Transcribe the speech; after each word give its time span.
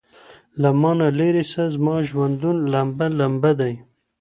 له 0.61 0.69
مانه 0.81 1.07
ليري 1.17 1.43
سه 1.53 1.63
زما 1.75 1.95
ژوندون 2.07 2.57
لمبه 2.71 3.07
،لمبه 3.19 3.51
دی 3.59 3.73